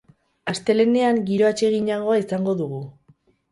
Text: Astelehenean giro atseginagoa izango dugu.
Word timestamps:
Astelehenean 0.53 1.19
giro 1.27 1.47
atseginagoa 1.51 2.19
izango 2.25 2.59
dugu. 2.65 2.83